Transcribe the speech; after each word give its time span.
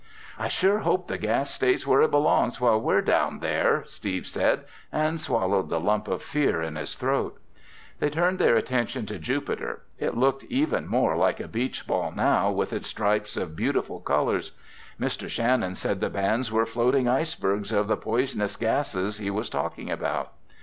"I 0.39 0.47
sure 0.47 0.79
hope 0.79 1.07
the 1.07 1.19
gas 1.19 1.51
stays 1.51 1.85
where 1.85 2.01
it 2.01 2.09
belongs 2.09 2.59
while 2.59 2.81
we're 2.81 3.03
down 3.03 3.37
there!" 3.37 3.83
Steve 3.85 4.25
said 4.25 4.65
and 4.91 5.21
swallowed 5.21 5.69
the 5.69 5.79
lump 5.79 6.07
of 6.07 6.23
fear 6.23 6.59
in 6.59 6.75
his 6.75 6.95
throat. 6.95 7.39
They 7.99 8.09
turned 8.09 8.39
their 8.39 8.55
attention 8.55 9.05
to 9.05 9.19
Jupiter. 9.19 9.83
It 9.99 10.17
looked 10.17 10.43
even 10.45 10.87
more 10.87 11.15
like 11.15 11.39
a 11.39 11.47
beach 11.47 11.85
ball 11.85 12.11
now 12.11 12.49
with 12.49 12.73
its 12.73 12.87
stripes 12.87 13.37
of 13.37 13.55
beautiful 13.55 13.99
colors. 13.99 14.53
Mr. 14.99 15.29
Shannon 15.29 15.75
said 15.75 15.99
the 15.99 16.09
bands 16.09 16.51
were 16.51 16.65
floating 16.65 17.07
ice 17.07 17.35
bergs 17.35 17.71
of 17.71 17.87
the 17.87 17.95
poisonous 17.95 18.55
gases 18.55 19.19
he 19.19 19.29
was 19.29 19.49
talking 19.51 19.91
about. 19.91 20.31